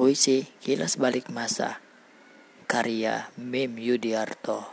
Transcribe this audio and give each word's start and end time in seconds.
Puisi 0.00 0.48
Kilas 0.64 0.96
Balik 0.96 1.28
Masa 1.28 1.76
Karya 2.64 3.28
Mim 3.36 3.76
Yudiarto. 3.76 4.64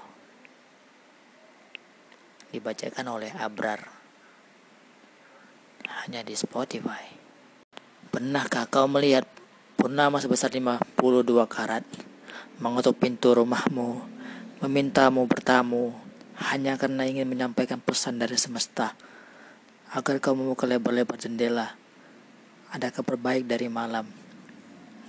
Dibacakan 2.48 3.12
oleh 3.12 3.36
Abrar. 3.36 3.92
Hanya 5.84 6.24
di 6.24 6.32
Spotify. 6.32 7.12
Pernahkah 8.08 8.72
kau 8.72 8.88
melihat 8.88 9.28
purnama 9.76 10.24
sebesar 10.24 10.48
52 10.48 10.96
karat? 11.52 11.84
Mengetuk 12.64 12.96
pintu 12.96 13.36
rumahmu 13.36 14.08
Memintamu 14.64 15.28
bertamu 15.28 15.92
Hanya 16.40 16.80
karena 16.80 17.04
ingin 17.04 17.28
menyampaikan 17.28 17.84
pesan 17.84 18.16
dari 18.16 18.40
semesta 18.40 18.96
Agar 19.92 20.24
kau 20.24 20.40
membuka 20.40 20.64
lebar-lebar 20.64 21.20
jendela. 21.20 21.76
Ada 22.72 22.96
kabar 22.96 23.20
baik 23.20 23.44
dari 23.44 23.68
malam 23.68 24.27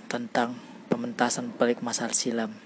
tentang 0.09 0.57
pementasan 0.89 1.53
pelik 1.53 1.85
masal 1.85 2.09
silam 2.17 2.57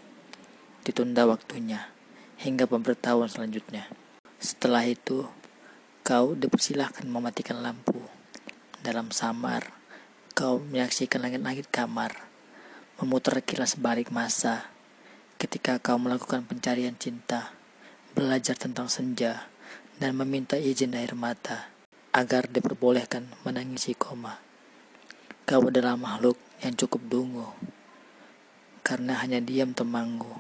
ditunda 0.88 1.28
waktunya 1.28 1.92
hingga 2.40 2.64
pemberitahuan 2.64 3.28
selanjutnya. 3.28 3.92
Setelah 4.40 4.88
itu, 4.88 5.28
kau 6.08 6.36
dipersilahkan 6.40 7.04
mematikan 7.04 7.60
lampu. 7.60 8.00
Dalam 8.80 9.12
samar, 9.12 9.76
kau 10.36 10.60
menyaksikan 10.60 11.24
langit-langit 11.24 11.68
kamar, 11.68 12.16
memutar 13.00 13.40
kilas 13.44 13.76
balik 13.76 14.12
masa 14.12 14.72
ketika 15.36 15.80
kau 15.84 16.00
melakukan 16.00 16.48
pencarian 16.48 16.96
cinta, 16.96 17.52
belajar 18.16 18.56
tentang 18.56 18.88
senja, 18.88 19.52
dan 20.00 20.16
meminta 20.16 20.56
izin 20.56 20.96
air 20.96 21.12
mata 21.12 21.68
agar 22.16 22.48
diperbolehkan 22.48 23.28
menangisi 23.44 23.92
koma. 23.96 24.53
Kau 25.44 25.68
adalah 25.68 26.00
makhluk 26.00 26.40
yang 26.64 26.72
cukup 26.80 27.04
dungu, 27.12 27.52
karena 28.80 29.20
hanya 29.20 29.44
diam 29.44 29.76
temanggu 29.76 30.32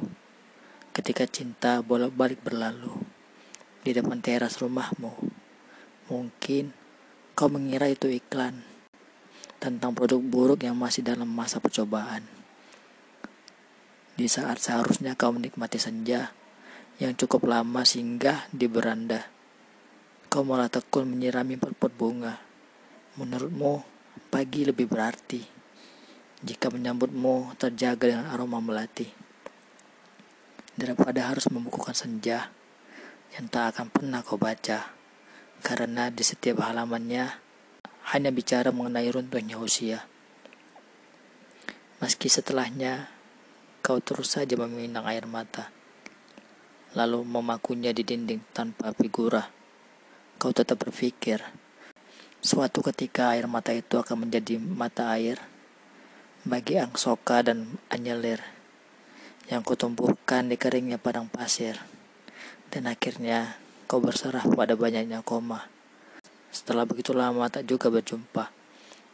ketika 0.95 1.27
cinta 1.27 1.83
bolak-balik 1.83 2.39
berlalu 2.39 3.03
di 3.83 3.91
depan 3.91 4.23
teras 4.23 4.63
rumahmu. 4.63 5.11
Mungkin 6.07 6.71
kau 7.35 7.51
mengira 7.51 7.91
itu 7.91 8.07
iklan 8.07 8.63
tentang 9.59 9.91
produk 9.91 10.23
buruk 10.23 10.63
yang 10.63 10.79
masih 10.79 11.03
dalam 11.03 11.27
masa 11.27 11.59
percobaan. 11.59 12.23
Di 14.15 14.31
saat 14.31 14.63
seharusnya 14.63 15.19
kau 15.19 15.35
menikmati 15.35 15.83
senja 15.83 16.31
yang 17.03 17.11
cukup 17.19 17.43
lama 17.43 17.83
singgah 17.83 18.47
di 18.55 18.71
beranda, 18.71 19.27
kau 20.31 20.47
malah 20.47 20.71
tekun 20.71 21.11
menyirami 21.11 21.59
pot 21.59 21.91
bunga. 21.91 22.39
Menurutmu, 23.19 23.92
pagi 24.33 24.65
lebih 24.65 24.89
berarti 24.89 25.41
jika 26.43 26.67
menyambutmu 26.67 27.55
terjaga 27.55 28.11
dengan 28.11 28.27
aroma 28.27 28.59
melati. 28.59 29.07
Daripada 30.75 31.31
harus 31.31 31.47
membukukan 31.47 31.95
senja 31.95 32.51
yang 33.37 33.47
tak 33.47 33.77
akan 33.77 33.87
pernah 33.93 34.19
kau 34.25 34.35
baca, 34.35 34.91
karena 35.63 36.11
di 36.11 36.21
setiap 36.25 36.65
halamannya 36.67 37.29
hanya 38.11 38.29
bicara 38.35 38.75
mengenai 38.75 39.07
runtuhnya 39.07 39.55
usia. 39.55 40.03
Meski 42.03 42.27
setelahnya 42.27 43.07
kau 43.79 44.03
terus 44.03 44.35
saja 44.35 44.59
meminang 44.59 45.07
air 45.07 45.23
mata, 45.23 45.71
lalu 46.91 47.23
memakunya 47.23 47.95
di 47.95 48.03
dinding 48.03 48.43
tanpa 48.51 48.91
figura, 48.91 49.47
kau 50.35 50.51
tetap 50.51 50.83
berpikir, 50.83 51.39
suatu 52.43 52.83
ketika 52.83 53.31
air 53.31 53.47
mata 53.47 53.71
itu 53.71 53.95
akan 53.95 54.27
menjadi 54.27 54.59
mata 54.59 55.15
air 55.15 55.39
bagi 56.43 56.75
angsoka 56.75 57.39
dan 57.39 57.79
anyelir 57.87 58.43
yang 59.47 59.63
kutumbuhkan 59.63 60.51
di 60.51 60.59
keringnya 60.59 60.99
padang 60.99 61.31
pasir. 61.31 61.79
Dan 62.67 62.91
akhirnya 62.91 63.55
kau 63.87 64.03
berserah 64.03 64.43
pada 64.43 64.75
banyaknya 64.75 65.23
koma. 65.23 65.71
Setelah 66.51 66.83
begitu 66.83 67.15
lama 67.15 67.47
tak 67.47 67.63
juga 67.63 67.87
berjumpa. 67.87 68.51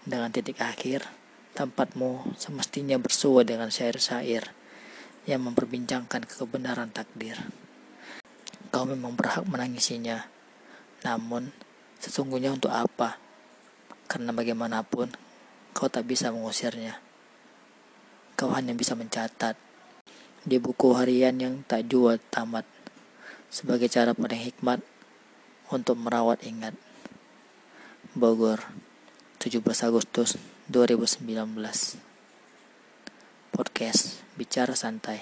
Dengan 0.09 0.33
titik 0.33 0.57
akhir, 0.57 1.05
tempatmu 1.53 2.33
semestinya 2.33 2.97
bersua 2.97 3.45
dengan 3.45 3.69
syair-syair 3.69 4.49
yang 5.29 5.45
memperbincangkan 5.45 6.25
kebenaran 6.25 6.89
takdir. 6.89 7.37
Kau 8.73 8.89
memang 8.89 9.13
berhak 9.13 9.45
menangisinya. 9.45 10.25
Namun, 11.05 11.53
sesungguhnya 11.99 12.55
untuk 12.55 12.71
apa? 12.71 13.19
Karena 14.09 14.33
bagaimanapun, 14.33 15.13
kau 15.75 15.87
tak 15.91 16.09
bisa 16.09 16.33
mengusirnya 16.33 17.09
kau 18.39 18.55
hanya 18.55 18.71
bisa 18.71 18.95
mencatat 18.95 19.59
di 20.47 20.55
buku 20.63 20.95
harian 20.95 21.35
yang 21.43 21.59
tak 21.67 21.91
jua 21.91 22.15
tamat 22.31 22.63
sebagai 23.51 23.91
cara 23.91 24.15
paling 24.15 24.39
hikmat 24.39 24.79
untuk 25.67 25.99
merawat 25.99 26.39
ingat. 26.47 26.71
Bogor, 28.15 28.63
17 29.43 29.59
Agustus 29.83 30.39
2019. 30.71 31.19
Podcast 33.51 34.23
Bicara 34.39 34.71
Santai. 34.71 35.19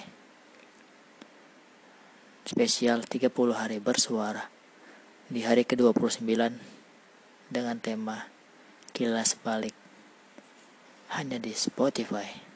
Spesial 2.46 3.02
30 3.02 3.34
hari 3.50 3.82
bersuara 3.82 4.46
di 5.28 5.44
hari 5.44 5.60
ke-29 5.68 6.24
dengan 7.52 7.76
tema 7.76 8.32
Kilas 8.96 9.36
Balik 9.36 9.76
hanya 11.12 11.36
di 11.36 11.52
Spotify. 11.52 12.47